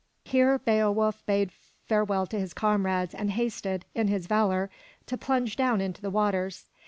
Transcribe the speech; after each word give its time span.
Here 0.25 0.57
Beowulf 0.57 1.23
bade 1.27 1.51
farewell 1.85 2.25
to 2.25 2.39
his 2.39 2.55
comrades 2.55 3.13
and 3.13 3.29
hasted, 3.29 3.85
in 3.93 4.07
his 4.07 4.25
valor, 4.25 4.71
to 5.05 5.15
plunge 5.15 5.55
down 5.55 5.79
into 5.79 6.01
the 6.01 6.09
waters. 6.09 6.65